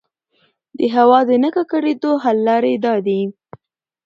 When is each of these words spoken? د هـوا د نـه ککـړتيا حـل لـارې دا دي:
د 0.77 0.79
هـوا 0.95 1.19
د 1.29 1.31
نـه 1.43 1.49
ککـړتيا 1.55 2.11
حـل 2.23 2.37
لـارې 2.47 2.73
دا 2.85 2.95
دي: 3.05 3.21